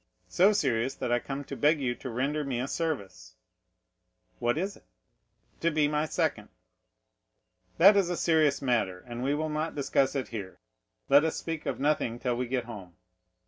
"So 0.29 0.51
serious, 0.51 0.95
that 0.95 1.11
I 1.11 1.19
come 1.19 1.43
to 1.43 1.55
beg 1.55 1.79
you 1.79 1.93
to 1.93 2.09
render 2.09 2.43
me 2.43 2.59
a 2.59 2.67
service." 2.67 3.35
"What 4.39 4.57
is 4.57 4.75
it?" 4.75 4.85
"To 5.59 5.69
be 5.69 5.87
my 5.87 6.07
second." 6.07 6.49
"That 7.77 7.95
is 7.95 8.09
a 8.09 8.17
serious 8.17 8.63
matter, 8.63 9.03
and 9.07 9.21
we 9.21 9.35
will 9.35 9.47
not 9.49 9.75
discuss 9.75 10.15
it 10.15 10.29
here; 10.29 10.59
let 11.07 11.23
us 11.23 11.35
speak 11.35 11.67
of 11.67 11.79
nothing 11.79 12.17
till 12.17 12.35
we 12.35 12.47
get 12.47 12.65
home. 12.65 12.95